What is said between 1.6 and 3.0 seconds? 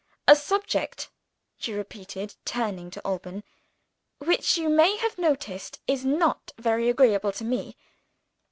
repeated, turning